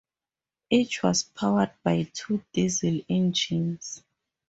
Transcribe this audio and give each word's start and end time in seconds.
Each 0.71 1.03
was 1.03 1.21
powered 1.21 1.73
by 1.83 2.09
two 2.11 2.43
diesel 2.53 3.01
engines. 3.07 4.01